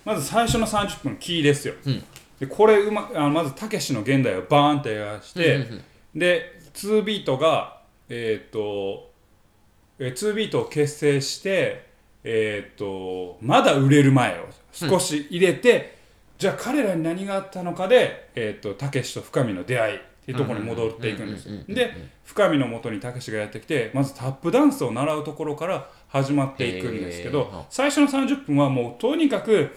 [0.06, 2.04] まず最初の30分キーですよ、うん。
[2.38, 5.82] でこれうまあのまずたけしの現代をバーンって描かして、うんうんうん。
[6.14, 9.10] で2ビートがえっ、と
[9.98, 11.86] えー2ビートを結成して
[12.22, 15.95] えっ、とまだ売れる前を少し入れて、
[16.38, 21.48] じゃあ彼らに何があったのかでえっ、とたけしと深見の出会いっていうところに戻っていくんです。
[21.68, 21.92] で
[22.24, 29.70] 深見のもとにたけしがやってきてまずタップダンスを習うところから始まっていくんですけど最初の30分はもうとにかく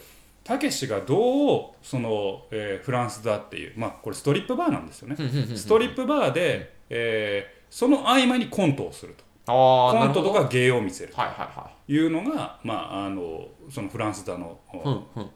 [0.44, 5.16] たけしがどうその、えーフランスだっていうまあこれストリップバーなんですよね。
[5.56, 9.24] ストリップバーで、えーその合間にコントをすると。
[9.46, 15.30] ああコントとはか芸を見せるいはいはというのが、まあ、あのそのフランスだの、いうんうん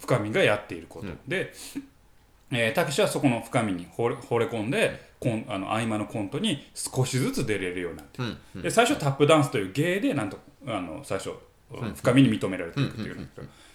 [0.00, 1.52] 深見がやっていること、で
[2.52, 8.38] えーたけしはそこの深みに惚れ惚れ込んでコンあの合間のコントに少しずつ出れるようになっていく。
[8.56, 8.62] うん。
[8.62, 11.32] で最初タップダンスという芸でなんとあの最初、
[11.96, 13.28] 深みに認められていくっていう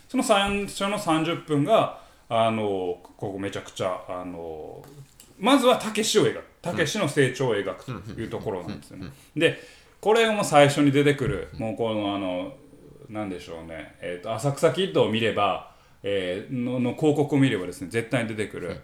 [0.10, 4.84] その最初の30分があのここめちゃくちゃあの
[5.40, 6.44] まずはたけしを描く。
[6.66, 9.12] たけしの成長を描くというところなんですよね。
[9.38, 9.60] で
[10.02, 12.54] これも最初に出てくるもうこのあの
[13.08, 15.75] なんでしょうね、えー、と浅草キッドを見れば、
[16.08, 18.80] えーのの広告を見ればですね絶対に出てくる、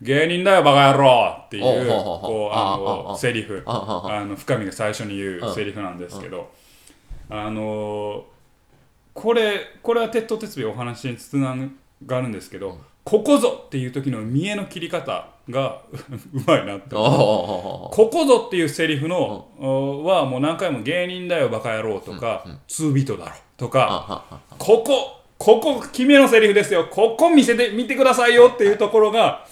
[0.00, 2.76] 芸人だよバカ野郎っていうこうあ
[3.10, 3.64] のセリフ。
[3.66, 6.52] あの深見が最初に言うセリフなんですけど
[7.28, 8.24] あの
[9.12, 11.56] これこれは鉄頭鉄尾お話につな
[12.06, 16.94] がるんですけどここぞっていう時の見栄の切り方が うまいなって。
[16.94, 24.24] ここぞっていうセリフの、おはもう何回も芸人だよバカ野郎とか、ツービートだろとか、
[24.58, 26.86] ここここ君のセリフですよ。
[26.88, 29.44] ここ見せて見てくださいよっていうところが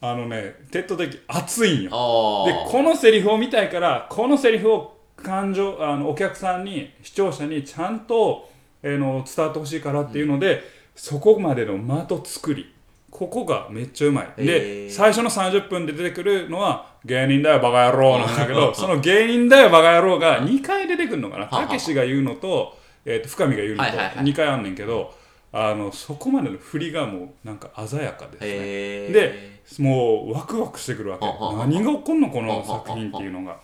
[0.00, 1.90] あのね鉄頭的熱いんよ。
[1.92, 8.50] あでこのセリフを見たいからこのセリフを感情あのお客さんに視聴者にちゃんと、
[8.82, 10.64] えーの伝わってほしいからっていうので、
[10.96, 11.78] そこまでの
[12.08, 12.72] 的作り。
[13.08, 14.90] ここがめっちゃうまい、へでー。
[14.90, 21.46] 最初の30分で出てくるのは芸人だよバカ野郎なんだけど その芸人だよバカ野郎が2回出てくるのかな。
[21.46, 24.24] たけしが言うのと,、えー、と深見が言うのとはいはいはい。
[24.24, 25.14] 2回あんねんけど、
[25.58, 29.08] あのそこまでの振りがもうなんか鮮やかですね。
[29.08, 31.24] でもうワクワクしてくるわけ。
[31.56, 33.58] 何が起こんのこの作品っていうのが。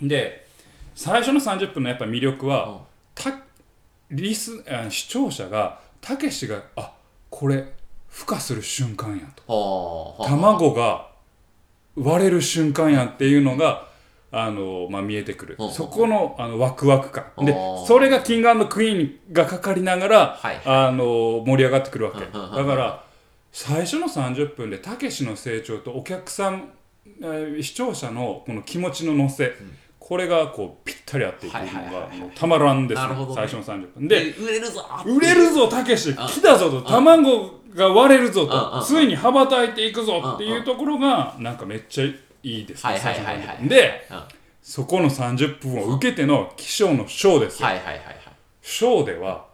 [0.00, 0.46] で
[0.94, 2.80] 最初の30分のやっぱ魅力は
[3.14, 3.38] た
[4.10, 6.94] リスあ視聴者がたけしがあ
[7.28, 7.66] これ
[8.10, 10.16] 孵化する瞬間やと。
[10.18, 10.28] はあ。
[10.30, 11.10] 卵が
[11.96, 13.88] 割れる瞬間やっていうのが
[14.36, 15.56] あの、まあ、見えてくる。
[15.58, 17.24] うんそこのあのワクワク感。
[17.44, 17.54] で
[17.86, 22.20] それがキングクイーンがかかりながら、はいあの盛り上がってくるわけ。
[22.20, 23.04] だから
[23.52, 26.70] 最初の30分でたけしの成長とお客さん、
[27.22, 29.52] えー視聴者のこの気持ちの乗せ、
[30.00, 33.00] これがこうぴったり合っていくのがたまらんです。
[33.00, 33.08] ね。
[33.34, 34.08] 最初の30分。
[34.08, 34.84] でで売れるぞ。
[35.06, 36.12] 売れるぞたけし。
[36.14, 36.82] 来たぞと。
[36.82, 38.82] 卵が割れるぞと。
[38.82, 42.04] ついに羽ばたいていくぞっていうところがなんかめっちゃ
[42.44, 43.46] いいですねはいはいはいはい。
[43.46, 44.16] 最初の30分でうん。
[44.16, 44.28] は
[44.62, 47.68] そこの30分を受けての気象のショーですよ。
[47.68, 48.16] いはいはいはい
[48.62, 49.46] ショーでは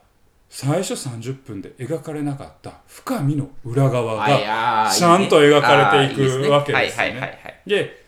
[0.49, 7.41] 最初30分で描かれなかった深みの裏側はいがちゃんと描かれていくわけですよはいはいはいね。
[7.43, 7.61] はい。
[7.67, 8.05] で、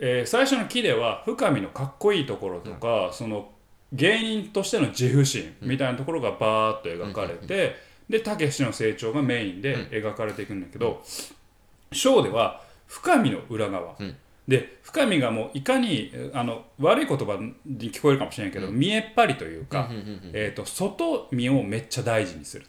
[0.00, 3.50] えー最初の木では深みのかっこいいところとか、その
[3.92, 7.76] 芸人としての自負心みたいなところがバーッと描かれて、
[8.08, 14.16] でたけしの成長がメインで描かれていくんだけど、ショーでは深みの裏側、ん。
[14.48, 19.90] で深みがもういかにえーあの悪い言葉に聞こえるかもしれないけど、見えっ張りというか、
[20.32, 22.64] えー、と外見をめっちゃ大事にする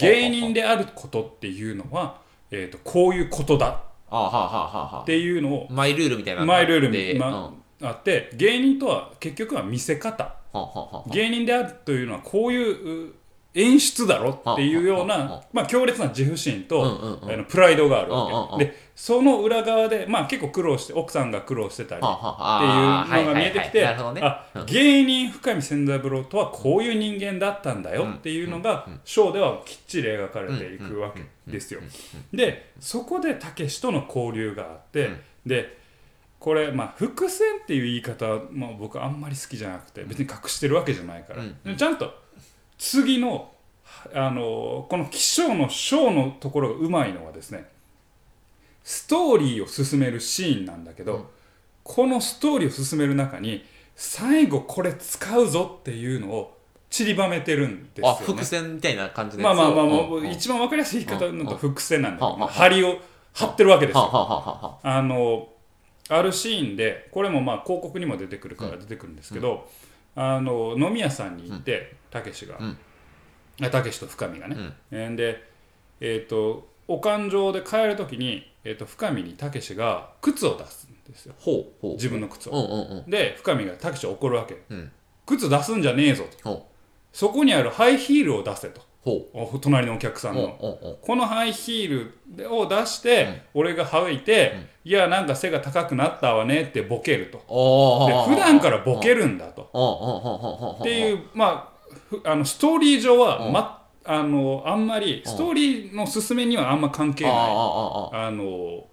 [0.00, 2.20] 芸人であることっていうのは、
[2.50, 3.84] えー、とこういうことだ。
[4.10, 10.34] あはあはあはあはっていうのをあマイルールみたいなマイルールでに、まあって芸人とは結局は見せ方。
[11.10, 13.14] 芸人であるというのはこういうう
[13.54, 23.86] 演出だろっていうような、まあ、強烈な自負心と、あのプライドがあるわけ、でその裏側で、まあ、結構苦労して奥さんが苦労してたりっていうのが見えてきて、
[24.66, 31.80] 芸人深見千三郎とはこういう人間だったんだよっていうのがショーではきっちり描かれていくわけですよ。
[32.32, 35.20] でそこでたけしとの交流があって、うん。
[35.44, 35.82] で
[36.38, 42.21] これまあ伏線っていう言い方は、まあ、僕あんまり好きじゃなくて別に隠してるわけじゃないから、ちゃんと
[42.82, 43.52] 次の
[44.12, 47.68] あのこの起承の章のところがうまいのはですね
[48.82, 51.24] ストーリーを進めるシーンなんだけど、うん。
[51.84, 53.64] このストーリーを進める中に
[53.94, 56.58] 最後これ使うぞっていうのを
[56.90, 58.26] 散りばめてるんですよあね。
[58.26, 60.30] 伏線みたいな感じのまあまあまあ、もううんうん。
[60.32, 62.40] 一番わかりやすい言い方だと伏線なんだけど、うん。
[62.40, 62.98] まあ針を
[63.34, 64.10] 張ってるわけですよ。
[64.82, 65.48] あの
[66.08, 69.16] あるシーンでこれもまあ広告にも出てくるから出てくるん。
[69.16, 69.70] ですけど、
[70.16, 71.36] あの飲み屋さん。
[71.36, 72.56] に行ってたけしが。
[72.58, 72.78] うん。
[73.60, 74.74] あたけしと深見がね、うん。
[74.92, 75.52] えーで
[76.00, 81.34] えっ、とお勘定で帰る時に、えー、と深見にたけしが靴を出すんですよ。
[81.38, 81.92] ほうほう。
[81.92, 82.52] 自分の靴を。
[82.52, 83.10] うんうんうん。
[83.10, 84.62] で深見がたけしを怒るわけ。
[84.68, 84.92] うん。
[85.26, 86.48] 靴出すんじゃねえぞと。
[86.48, 86.66] ほ
[87.12, 88.80] そこにあるハイヒールを出せと。
[89.60, 90.78] 隣のお客さうんうんの。
[90.82, 90.96] うん。
[91.00, 97.38] このハイヒールを出して、俺が履いて、いやなんか背が高くなったわねってボケると。
[98.08, 99.70] で普段からボケるんだと。
[99.72, 101.71] うんうんうんうんうんっていうまあふ
[102.24, 108.86] あのストーリー上は、まあのあんまりストーリーの進めにはあんま関係ない、あの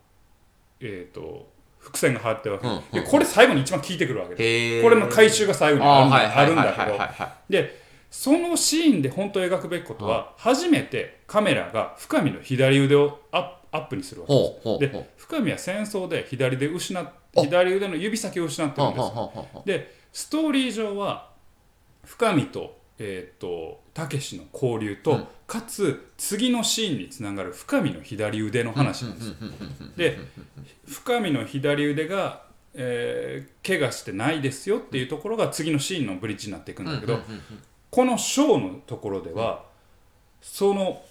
[0.79, 6.97] えっ、と伏線が張ってるわけ、うんでこれ最後に一番効いてくるわけでこれの回収が最後にあるんだ,、けど。
[7.49, 14.33] でそのシーンで本当描くべきことは、初めてカメラが深見の左腕をアップアップにするわけ
[14.87, 14.93] です。
[14.93, 19.65] で深見は戦争で左で失っ左腕の指先を失ってるんです。
[19.65, 21.29] でストーリー上は
[22.03, 25.27] 深見とえー、とたけしの交流と、うん。
[25.47, 29.35] かつ次のシーンにつながる深見の左腕の話なんですよ。
[29.97, 30.19] で
[30.85, 37.19] 深見の左腕が、えー怪我してないですよっていうところが次のシーンのブリッジになっていくんだけど、
[37.89, 39.63] このショーのところでは、
[40.41, 41.01] その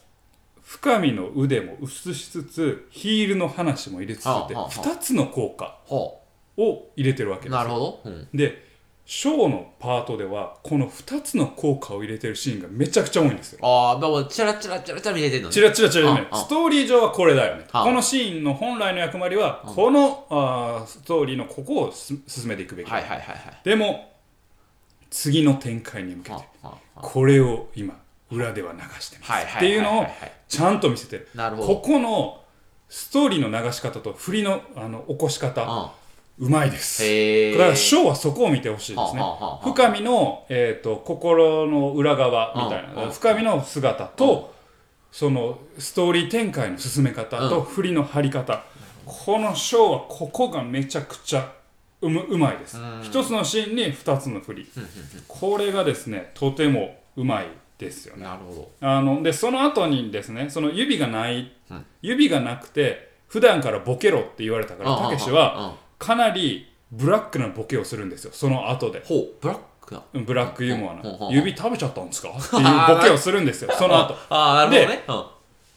[0.62, 4.70] 深見の腕も映しつつヒールの話も入れつつではあはあはあ。
[4.70, 6.20] 2つの効果ほ
[6.56, 7.56] を入れてるわけうですよ。
[7.58, 8.00] なるほど。
[8.04, 8.28] うん。
[8.34, 8.67] で
[9.10, 13.60] ショーのパートではこの2つの効果を入れてるシーンがめちゃくちゃ多いんですよ。
[13.62, 15.54] ああ、でも、チラチラチラチラ見れてんのね。
[15.54, 16.14] チラチラチラ。
[16.14, 17.66] ねストーリー上はこれだよね。
[17.72, 17.84] あ。
[17.84, 22.96] このシーンの本来の役割はこのあーストーリーのここをす進めていくべきだ。
[22.96, 23.38] はいはいはいはい。
[23.64, 24.12] でも
[25.08, 26.36] 次の展開に向けて
[26.94, 27.98] これを今
[28.30, 29.32] 裏では流してます。
[29.32, 30.06] はいはいはいはいはい。
[30.06, 31.68] っていうのをちゃんと見せてるなるほど。
[31.76, 32.44] ここの
[32.90, 35.94] ストーリーの流し方と振りのあの起こし方あ
[36.40, 37.02] うまいです。
[37.52, 39.20] だからショーはそこを見てほしいですね。
[39.20, 44.54] はあはあはあ深見の、えー、と心の裏側みたいうんな深見の姿と
[45.10, 48.64] そのストーリー展開の進め方と振りの張り方。
[49.04, 51.50] このショーはここがめちゃくちゃ
[52.02, 52.78] うむうまいです。
[53.02, 54.68] 一つのシーンに二つの振り。
[55.26, 57.46] これがですねとてもうまい
[57.78, 58.24] ですよね。
[58.24, 58.70] なるほど。
[58.86, 61.86] あのでその後にですねその指がない、うん。
[62.02, 65.34] 指がなくて普段からボケろって言われたからうんたけしうん。
[65.34, 68.30] はかなりブラックなボケをするんですよ。
[68.32, 69.02] その後で。
[69.04, 69.64] ほう、ブラック
[70.12, 71.28] ブラックユーモアな。
[71.28, 72.28] ん指食べちゃったんですか？
[72.28, 73.72] っていうボケをするんですよ。
[73.72, 74.14] その後。
[74.28, 75.04] ああ、なるほどね。
[75.08, 75.24] うん。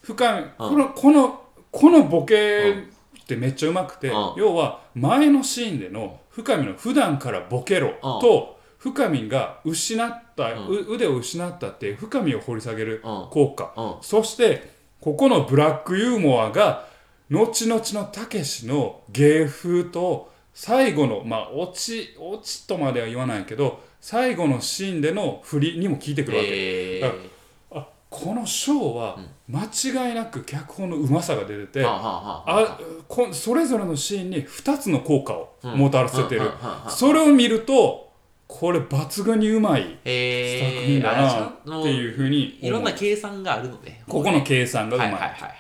[0.02, 4.34] 深いこのこのこのボケってめっちゃうまくて、うん。
[4.36, 13.28] 要は前のシーンでの深見の普段からボケろと、深見が失った、う腕を失ったって深見を掘り下げるうん。
[13.30, 13.94] 効果、うん。
[14.02, 16.86] そしてここのブラックユーモアが
[17.32, 27.32] 後々のたけしの芸風と最後のまあ落ち落ちとまでは言わないけど最後のシーンでの振りにも効いてくるわけ、へえ。
[27.72, 36.41] あこのショーは間違いなく脚本のうまさが出てて、はあはあこそれぞれのシーンに2つの効果をもたらせてる。
[36.41, 36.48] うん。
[36.48, 36.50] うん。
[36.50, 36.52] うん。
[36.52, 36.86] うん。
[36.86, 36.91] うん。
[36.91, 38.11] それを見ると
[38.54, 39.98] これ抜群にうまい作。
[40.06, 44.02] 品だなあっていうふうにいろんな計算があるので。
[44.08, 45.12] ここの計算がうまい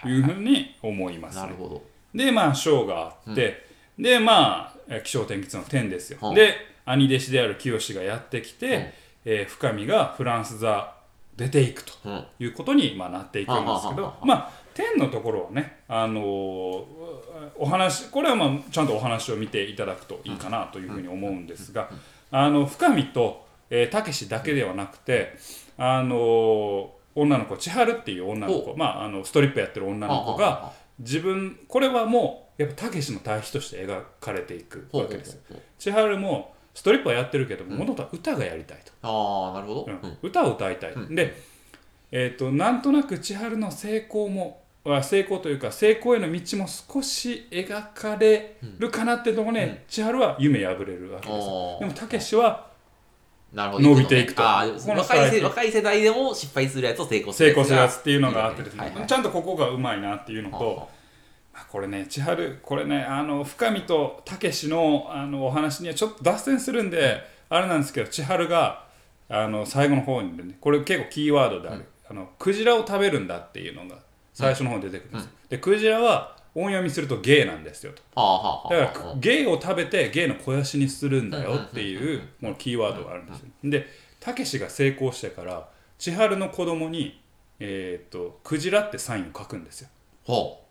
[0.03, 1.81] というふうに思いますねなるほど。
[2.13, 3.65] でまあショーがあって、
[3.97, 6.53] でまあえ気象転結の点ですよ、うんで
[6.85, 10.93] 兄弟子である清がやってきて、えー深見がフランス座
[11.37, 12.25] 出ていくとうん。
[12.39, 16.83] いうことに、まあ、なっていくんですけどはまあ天のところはね、あのー
[17.55, 21.89] お話これはまあちゃんとお話を見ていただくといいかなというふうに思うんですが、
[22.31, 25.37] あの深見とえーたけしだけではなくて、
[25.77, 35.41] あのー女の子千春っていう女の子、ほまあ、あのストリップやってる女の子が自分これはもう、やっぱたけしの対比として描かれていくわけですよ。
[35.77, 39.93] 千春もストリップはやってるけどもともとは歌がやりたいと、ああなるほど、うん。
[39.93, 40.17] うん。
[40.21, 41.15] 歌を歌いたい、うん。
[41.15, 41.35] で、
[42.11, 49.77] えー、となんとなく千春の成功もあ成功というか成功への道も少し描かれるかなってところで、うん。
[49.87, 51.47] 千春は夢破れるわけです。
[51.79, 52.71] でもたけしは
[53.53, 54.41] 伸びていくと。
[54.41, 55.01] あーこの
[55.49, 60.89] 若い世代でも失敗するやつを成功する成功するやつっていうのがあってですね、はいはいちゃんとここがうまいなっていうのと、
[61.53, 68.85] まあこれね千春これねあの深見とたけしのあのお話にはちょっと脱線するんで、あれなんですけど千春が
[69.29, 73.97] あの最後の方にねこれ結構キーワードである、あのクジラを食べるんだっていうのが
[74.41, 75.23] 最初の方に出てくるんです。
[75.23, 78.01] よ、でクジラは音読みするとゲイなんですよと。
[78.69, 83.45] だからゲイを食べてゲイの肥やしにするんだよっていうこのキーワードがあるんですよ。
[83.63, 83.87] で
[84.19, 87.21] たけしが成功してから千春の子供に
[87.63, 89.89] えー、とクジラってサインを書くんですよ。
[90.23, 90.65] ほ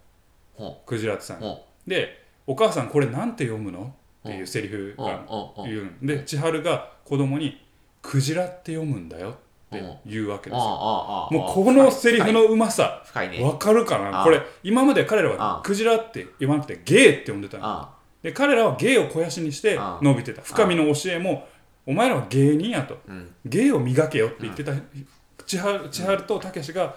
[0.59, 0.61] う。
[0.61, 1.57] ほクジラってサイン。
[1.87, 3.95] でお母さんこれなんて読むの？
[4.29, 5.25] っていうセリフが
[5.57, 5.71] うん。
[5.71, 6.07] 言うん。
[6.07, 7.65] で千春が子供に
[8.03, 9.39] クジラって読むんだよ
[9.75, 11.29] って言うわけですよ。
[11.31, 13.45] もうこのセリフのうまさ深いね。
[13.45, 17.91] わかるかあなこれ今まで彼らあはクジラって言わなくてゲイって呼んでた
[18.23, 20.43] で彼らは芸を肥やしにしてあ伸びてた。
[20.43, 21.47] 深見の教えも
[21.87, 22.99] お前らは芸人やと。
[23.09, 23.35] うん。
[23.45, 24.73] 芸を磨けよって言ってた
[25.47, 26.95] 千春千春とたけしが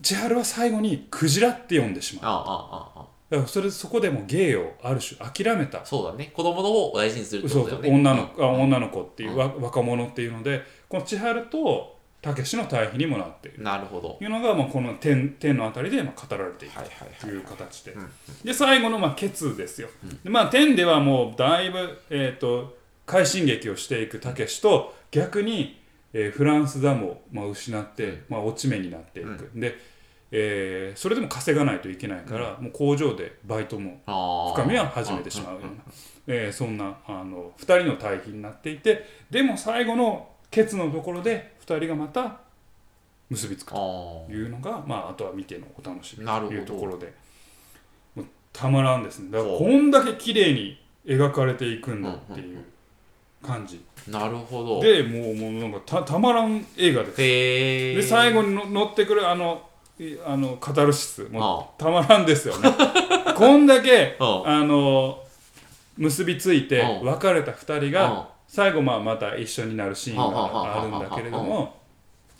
[0.00, 2.94] 千春は最後にクジラって呼んでしま
[3.30, 3.46] う。
[3.46, 5.84] それそこでも芸をある種諦めた。
[5.84, 6.32] そうだね。
[6.32, 7.90] 子供の方を大事にするってことだよね。
[7.90, 9.36] 女のあ女の子っていううん。
[9.36, 13.62] わ若者っていうのでこの千春とたけしの対比にもなっている。
[13.62, 14.16] なるほど。
[14.18, 18.10] というのがまあこの点点のあたりでまあ語られているはいはいという形で、うん
[18.44, 19.88] で最後のまあケツですよ、
[20.24, 25.80] でまあ点ではもうだいぶ、えー、と快進撃をしていくたけしと逆に、
[26.12, 29.78] えーフランスダムをまあ失って、まあ、落ち目になっていく、で、
[30.32, 35.70] えーそれでも稼がないといけないから、もう工場でバイトもああ深みは始めてしまうような、
[36.26, 42.40] えーそんなあの2人の対比になっていてでも最後のケツのところで2人がまた
[43.30, 47.12] 結びつくとあいうのが、まあ、あとは見てのお楽しみというところで。
[48.14, 49.30] もうたまらんですね。
[49.30, 52.64] だからこんだけ綺麗に描かれていくんだっていう
[53.42, 53.84] 感じ。
[54.08, 54.80] あなるほど。
[54.80, 57.16] でもうもうなんかたたまらん映画です。
[57.18, 61.24] で最後にの乗ってくるあのいあのカタルシス。
[61.24, 62.70] もあうたまらんですよね。
[63.36, 65.22] こんだけああの
[65.98, 67.06] 結びついてうん。
[67.06, 67.90] 別れた2人うん。
[67.92, 71.76] が最後まあまた一緒になるシーンがあるんだけれども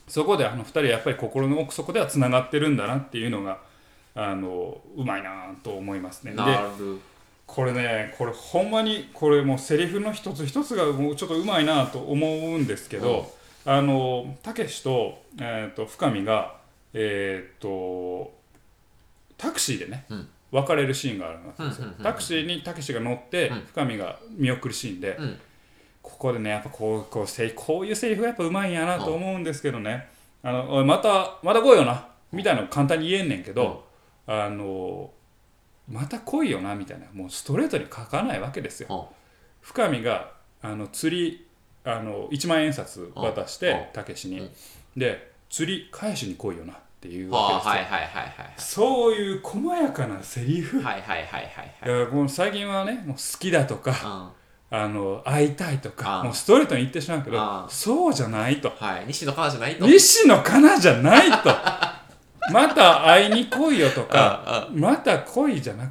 [0.09, 3.59] そこであの2人やっぱり心の奥底ではつながってるんだなっていうのが
[4.15, 6.33] あのうまいなと思いますね。
[6.33, 6.39] で
[7.47, 13.31] これねこれほんまにこれもうセリフの一つ一つがもうちょっとうまいなと思うんですけど
[13.65, 16.57] あのたけしと,、えー、と深見が
[16.95, 18.33] えっ、と
[19.39, 20.29] タクシーでね、うん。
[20.51, 21.89] 別れるシーンがあるんですよ。
[22.03, 23.61] タクシーにたけしが乗って、うん。
[23.67, 25.41] 深見が見送るシーンで、うん
[26.03, 30.09] ここでねやっぱこうこうせこういうセリフがやっぱうまいんやなと思うんですけどね
[30.43, 33.87] 「あのまたまた来いよな」みたいなの簡単に言えんねんけど、
[34.27, 35.11] あの
[35.91, 37.07] また来いよなみたいな。
[37.13, 38.89] もうストレートに書かないわけですよ。
[38.91, 39.17] うん。
[39.63, 41.47] 深見があの釣り
[41.85, 43.73] あの1万円札渡しうん。
[43.75, 44.51] てたけしに、うん。
[44.97, 51.51] で釣り返しに来いよなっていうはあわけですよ、はいはいはいはいそういう細やかなセリフ、はいはいはい
[51.83, 52.29] はいはい。
[52.29, 54.33] 最近はねもう好きだとかは
[54.71, 56.25] あの会いたいとかあ。
[56.25, 57.67] もうストレートに言ってしまうけどあ。
[57.71, 58.69] そうじゃないと。
[58.69, 59.05] いはい。
[59.07, 59.87] 西野カナじゃないと。
[59.87, 61.37] 西野カナじゃないと。
[62.53, 65.91] また会いに来いよとかあまた来いじゃなく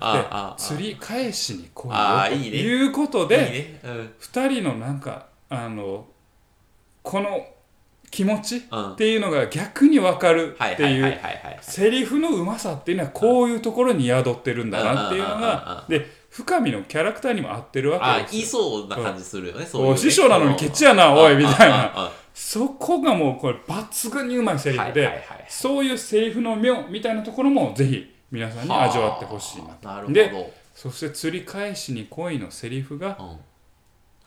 [0.57, 3.79] て釣り返しに来いよとあいうことでね。
[3.83, 4.13] うん。
[4.19, 6.07] 2人のなんかあの
[7.03, 7.45] この
[8.11, 8.93] 気持ちうん。
[8.93, 11.19] っていうのが逆に分かるってはいう
[11.61, 18.61] セリフのうまさっていうのはこういうところに宿ってるんだなっていうのがで深見のキャラクターにも合ってるわけですよ。
[18.61, 19.97] そうな感じするよねそういうね。
[19.97, 21.85] 師匠なのにケチやなおいみたいな。
[21.85, 30.13] ああそこがもうこれ抜群にうまいセリフでそういうセリフの妙みたいなところもぜひ皆さんに味わってほしいななるほど。
[30.13, 33.37] でそして釣り返しに恋のセリフがうん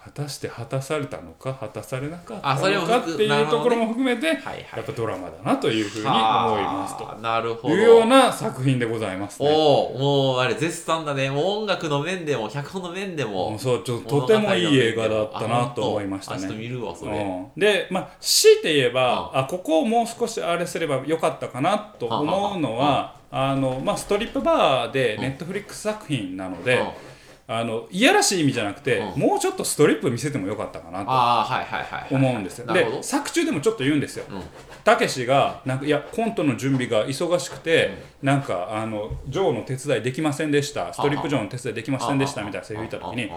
[0.03, 7.05] 果たして果たされたのか果たされなかったのかっていうところも含めてやっぱドラマだなというふうに思いますと。
[7.05, 7.75] はあなるほど。
[7.75, 9.49] いうような作品でございますね。
[9.51, 11.29] おおもうあれ絶賛だね。
[11.29, 16.61] もう音楽の面でも脚本の面でももうそうちょっととてもいい映画だったなと思いましたあちょっとね。
[16.61, 17.19] 見るわそれ。
[17.19, 26.83] うん、でまあ強いて言えばあここをもう少しあれすればよかったかなと思うのはあの、まあ、ストリップバーでネットフリックス作品なので、
[27.53, 29.21] あのいやらしい意味じゃなくて、うん。
[29.21, 31.05] もうちょっとストリップ見せてもよかったかな
[32.09, 32.73] と思うんですよ。
[32.73, 34.25] で作中でもちょっと言うんですよ。
[34.31, 34.43] うん。
[34.85, 40.95] たけしがなんかいやコントの準備が忙しくて、なんかあのジョーの手伝いできませんでした。
[40.95, 43.29] ストリップジョーの手伝いできませんでしたみたいなセリフ言った時に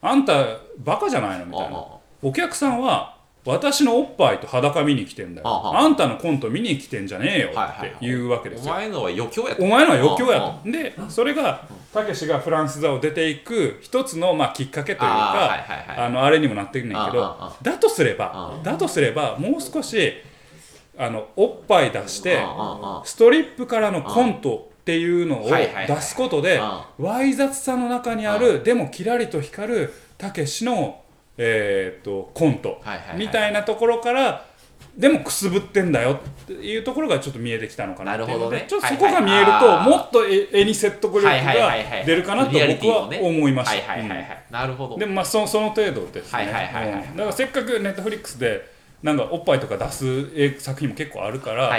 [0.00, 0.44] あんた
[0.78, 1.46] バカじゃないの？
[1.46, 1.86] みたいな。
[2.20, 5.48] お客さんは私のおっぱいと裸見に来てんだよ。
[5.48, 5.80] ああ。
[5.80, 8.72] あんたのコント見に来てんじゃねえよはいはいって言うわけですよ。
[8.72, 16.06] お前のは余興やったお前のは余興やあとでそれがたけしがフランス座を出ていく一つのまあきっかけというかはいはいはい。
[16.06, 20.12] あのあれにもなってくんねんけああどあだとすればだとすればもう少し
[20.96, 31.01] あのおっぱい出してあああストリップからのコントっていうのをはいはいはい出すことであわい雑さの中にあるでもキラリと光るたけしの
[31.38, 32.80] えーとコント
[33.16, 34.46] みたいなところから
[34.96, 38.66] でもくすぶってんだよっていうところがちょっと見えてきたのかなっていうね。
[38.68, 41.74] ちょっとそこが見えるともっと絵絵に説得力が
[42.04, 43.76] 出るかなと僕は思いました。
[43.76, 43.82] い
[44.50, 44.94] なるほど。
[44.94, 46.46] うんでもまあそその程度ですね。
[47.16, 48.71] だからせっかくネットフリックスで
[49.02, 51.70] なんかおっぱいとか出す絵作品も結構あるから、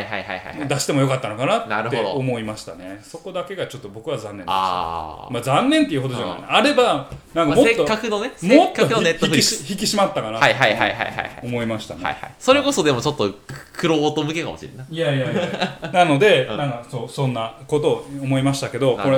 [0.68, 3.00] 出してもよかったのかなって思いましたね。
[3.02, 4.52] そこだけがちょっと僕は残念でした。
[4.54, 6.44] あまあ残念っていうほどじゃない。
[6.46, 12.36] あればなんあ、まあ、かもっとせっかくのねせもっと引き締まったかなはいはいはいはい思いましたね、はいはい。
[12.40, 13.34] それこそでもちょっと
[13.74, 14.86] クロート向けかもしれんな。
[14.90, 15.92] いいやいやいや。
[15.94, 18.98] なので、うんなんかそうそんなことを思いましたけど。
[18.98, 19.18] これ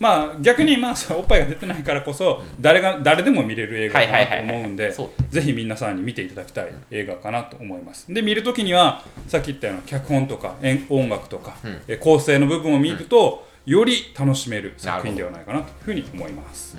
[0.00, 4.92] まあ逆にまあおっぱいが出てないからこそ誰が誰でも見れる映画かなと思うんで
[5.28, 8.12] ぜひ皆さんに見ていただきたい映画かなと思います。
[8.12, 11.82] で見るときにはさっき言ったような脚本とか演音楽とか、うん。
[11.86, 16.76] え構成の部分を見ると、より楽しめる作品ではないかなというふうに思います。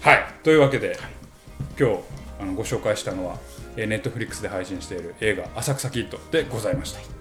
[0.00, 0.24] はい。
[0.42, 0.96] というわけで、
[1.78, 1.98] 今日
[2.40, 3.38] あのご紹介したのは
[3.76, 7.13] ネットフリックスで配信している映画「浅草キッド」でございました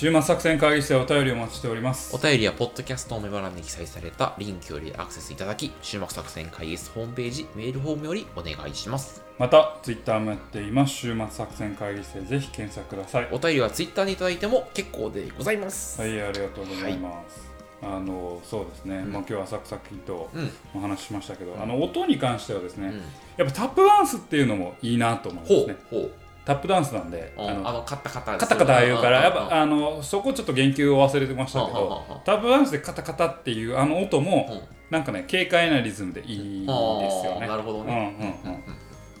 [0.00, 2.16] 週末作戦会議室でお便りをお待ちしております。
[2.16, 9.22] お便りはポッドキャストのメモ欄に記載されたリンクよりアクセスいただき週末作戦会議室ホームページメールフォームよりお願いします。
[9.38, 10.94] またツイッターもやっています。
[10.94, 13.28] 週末作戦会議室でぜひ検索ください。
[13.30, 16.00] お便りはツイッターにいただいても結構でございます。
[16.00, 17.50] はいありがとうございます、
[17.82, 20.50] あのそうですね、まあ、今日は浅草キッドうん。
[20.76, 22.94] お話ししましたけど、あの音に関してはですね、うん。
[23.36, 25.76] やっぱタップダンスっていうのもいいなと思うんでほすね。
[25.92, 26.10] うほう
[26.50, 34.80] タップダンスなんでああののカタカタカタカタ言うからやっあぱあのそこちょっと言及を忘れてましたけどタップダンスでカタカタっていうあの音もうん。
[34.90, 37.46] なんかね軽快なリズムでいいですよね。
[37.46, 38.16] なるほどね。
[38.44, 38.64] うんうんうん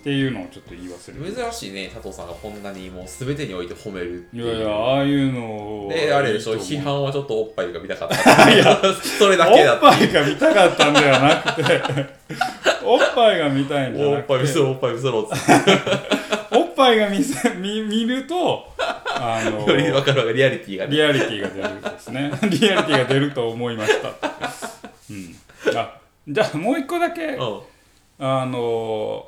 [0.00, 1.36] っていうのをちょっと言い忘れて。
[1.36, 8.16] 珍しいね佐藤さんがこんなにもう全てにおいて褒めるっていやいやああいうのであれでしょ批判はちょっとおっぱいが見たかった。
[8.50, 8.80] いや。
[9.18, 11.82] それだけだおっぱいが見たかったんではなくて。
[12.82, 14.34] おっぱいが見たいんじゃおなくて。
[14.34, 20.96] っぱい見せろおっぱい見せろっておっぱいが見せ 見見るとあの より分かるわリアリティがね。
[20.96, 22.32] リアリティが出るですね。
[22.48, 25.76] リアリティが出ると思いましたうん。
[25.76, 25.96] あ
[26.28, 27.42] じゃあもう一個だけう。
[27.42, 27.60] ん
[28.18, 29.26] あの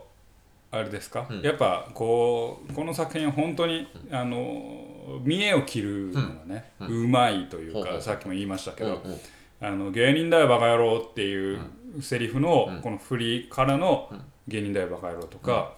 [0.71, 1.41] あれですか、うん。
[1.43, 7.11] やっぱこうこの作品は本当に、あの見栄を切るのがね、ううん。
[7.11, 8.01] まいといううほう。
[8.01, 9.21] さっきも言いましたけど、うんうん。
[9.61, 11.61] あの芸人だよバカ野郎っていう
[12.01, 12.81] セリフの、うん。
[12.81, 14.21] この振りからのうん。
[14.49, 15.73] 芸人だよバカ野郎とか、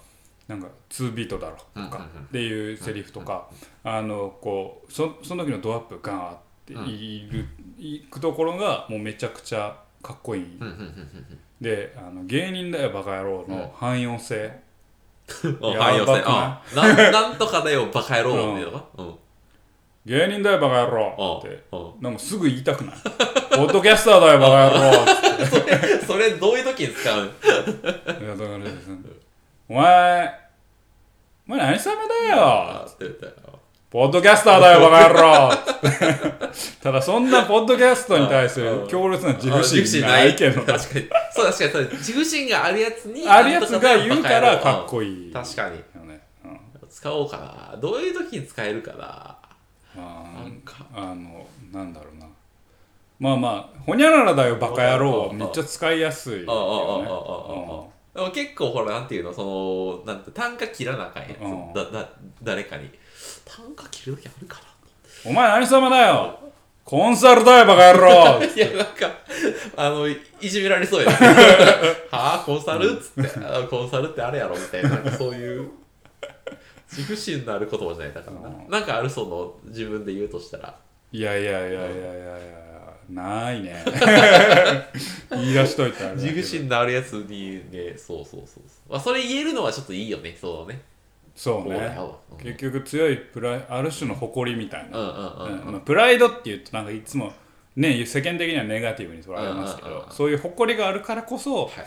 [0.49, 3.49] なんか2ビートだろとかっていうセリフとか、
[3.83, 7.47] あのこうそその時のドアップガーっている、
[7.79, 10.59] いくところがもうめちゃくちゃかっこいい、
[11.61, 14.61] であの芸人だよバカ野郎の汎用性、
[15.27, 16.23] 汎用性。
[16.23, 19.15] くなうん なんとかだよバカ野郎っていうのかうん。
[20.05, 21.65] 芸人だよバカ野郎って。
[21.73, 22.95] うんなんかすぐ言いたくない？
[23.57, 25.99] ポッドキャスターだよバカ野郎って。
[26.07, 27.25] それどういう時に使う？
[27.25, 27.29] い
[28.29, 28.99] やだからですね
[29.75, 30.33] お前
[31.49, 32.37] お前何様だよ？
[32.39, 33.33] あって言ったよ。
[33.91, 35.51] ポッドキャスターだよバカ野郎
[36.81, 40.61] ただそんなポッドキャストに対する強烈な自負心ないけど。
[40.63, 41.09] な確かに。
[41.33, 41.89] そう確かに。
[41.99, 45.33] 自負心があるやつにあるやつが言うからかっこいい。
[45.33, 45.81] 確かに。
[46.89, 47.77] 使おうかな。
[47.81, 49.37] どういう時に使えるかな。
[49.97, 52.27] まあなんかあのなんだろうな。
[53.19, 55.33] まあまあほにゃららだよバカ野郎は。
[55.33, 57.94] めっちゃ使いやすいああああああああ
[58.33, 61.73] 結構ほらなんていうのそのなんて単価切らなあかんやつうん。
[61.73, 62.09] だだ
[62.43, 62.89] 誰かに。
[63.45, 64.61] 単価切る時あるか
[65.25, 66.39] お前何様だよ。
[66.85, 68.39] コンサルだよバカ野郎。
[68.41, 69.11] な いやなんか
[69.77, 71.11] あのいいじめられそうや。
[71.11, 71.17] ね
[72.13, 73.31] はあコンサルっつって。
[73.45, 74.91] あコンサルってあれやろみたいな。
[74.91, 75.71] なんかそういう
[76.91, 78.51] 自負心のある言葉じゃないだからな。
[78.69, 80.75] なんかあるその自分で言うとしたら。
[81.11, 82.74] いやいやいやいやいやいや
[83.11, 83.85] ないね。
[85.31, 86.11] 言い出しといたら。
[86.11, 90.37] あれだけど自信のあるやつにねそうそうそうそう、まあ、それ言えるのはちょっといいよね。
[90.41, 90.81] そうね。
[91.35, 91.99] そうね。
[92.43, 95.73] 結局強いプライある種の誇りみたいな、うんうんうんうん。
[95.73, 97.33] まあ、プライドっていうとなんかいつも
[97.77, 101.83] ね世間的にはネガティブに捉えますけど、そういう誇りがあるからこそはいはいは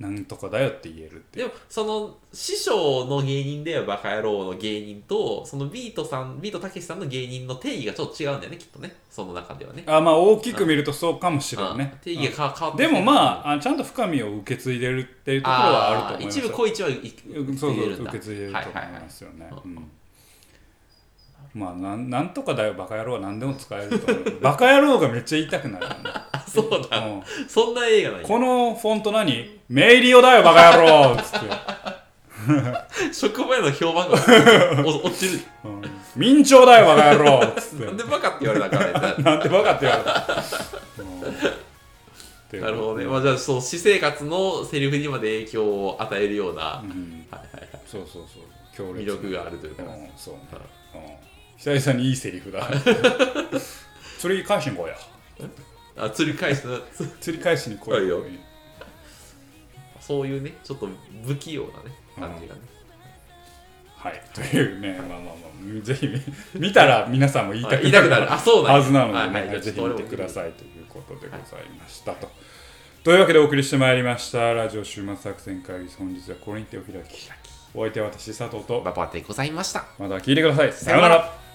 [0.00, 8.96] なんとかだよって言えるってでもその師匠の芸人ではバカ野郎の芸人とそのビートさんビートたけしさんの芸人の定義がちょっと違うんだよねきっとね。
[9.10, 9.84] その中ではね。
[9.86, 11.90] あまあ大きく見るとそうかもしれないね。
[11.92, 19.02] うん定義が変わってでもまあああちゃんと深みを受け継いでるっていうところはあると思います一部小一はいうんそうそうるんだ受け継いでると思いはいはいはい。
[19.02, 19.90] ますよね、うんうん
[21.54, 23.20] まあなんなんとかだよバカ野郎は。
[23.20, 24.40] 何でも使えると思う。
[24.40, 26.98] バカ野郎がめっちゃ言いたくなるよね、あ そうだ。
[26.98, 27.22] うん。
[27.48, 28.22] そんな映画ない。
[28.22, 29.60] このフォント何？
[29.68, 31.14] メイリオだよバカ野郎！
[31.14, 31.46] っつって、
[33.12, 34.16] 職場への評判が
[34.84, 35.40] お落ちる。
[35.64, 35.82] うん、
[36.16, 37.40] 明朝だよバカ野郎！
[37.46, 37.84] っつって。
[37.84, 40.44] なんでバカって言われたからねなんてバカって言われた、
[42.52, 42.60] うん。
[42.60, 43.04] なるほどね。
[43.06, 47.26] まあ、じゃあ、そう、私生活のセリフにまで影響を与えるような、はいうん。
[47.30, 47.68] はいはい。
[47.86, 48.42] そうそうそう。
[48.76, 49.82] 強烈魅力があるというか。
[49.82, 50.08] うん。
[50.16, 50.79] そうね、うん
[51.62, 52.66] 久々にいいセリフだ
[54.18, 54.96] 釣り返しに来いや。
[55.98, 56.66] あ、釣り返す
[57.20, 58.24] 釣り返しに来いはいよ。
[60.00, 60.88] そういうね、ちょっと
[61.26, 61.74] 不器用なね、
[62.18, 62.60] 感じがね。
[63.94, 64.22] はい。
[64.32, 66.22] というねまあまあまあぜひ見
[66.68, 68.32] 見たら皆さんも言いたあくなる。
[68.32, 70.30] あ、そうなはずなので、ねはいはいぜひ見てくだい。
[70.30, 72.30] さいということでございましたと。
[73.04, 77.30] というわけでお送りしてまいりましたラジオ週末作戦会議本日はこれにてお開き
[77.74, 78.80] お相手は私佐藤と。
[78.80, 79.84] ババでございました。
[79.98, 80.72] また聞いてください。
[80.72, 81.49] さようなら